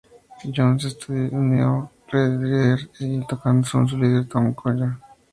Jones 0.49 0.95
se 0.99 1.13
unió 1.31 1.67
a 1.91 1.91
Red 2.11 2.39
Rider 2.41 2.79
y 2.79 2.97
sigue 2.97 3.25
tocando 3.29 3.67
con 3.71 3.87
su 3.87 3.97
líder 3.99 4.27
Tom 4.27 4.51
Cochrane. 4.55 4.97